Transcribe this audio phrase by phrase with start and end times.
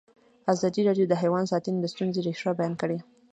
[0.53, 2.97] ازادي راډیو د حیوان ساتنه د ستونزو رېښه بیان کړې.